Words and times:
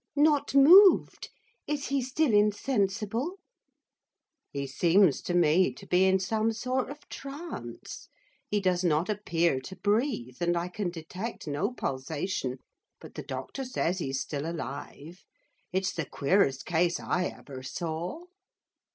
'Not 0.15 0.55
moved? 0.55 1.29
Is 1.67 1.89
he 1.89 2.01
still 2.01 2.33
insensible?' 2.33 3.35
'He 4.51 4.65
seems 4.65 5.21
to 5.21 5.35
me 5.35 5.71
to 5.75 5.85
be 5.85 6.05
in 6.05 6.17
some 6.17 6.51
sort 6.53 6.89
of 6.89 7.07
trance. 7.07 8.09
He 8.49 8.59
does 8.61 8.83
not 8.83 9.09
appear 9.09 9.59
to 9.59 9.75
breathe, 9.75 10.41
and 10.41 10.57
I 10.57 10.69
can 10.69 10.89
detect 10.89 11.47
no 11.47 11.71
pulsation, 11.71 12.57
but 12.99 13.13
the 13.13 13.21
doctor 13.21 13.63
says 13.63 13.99
he's 13.99 14.19
still 14.19 14.49
alive, 14.49 15.23
it's 15.71 15.93
the 15.93 16.07
queerest 16.07 16.65
case 16.65 16.99
I 16.99 17.25
ever 17.25 17.61
saw. 17.61 18.23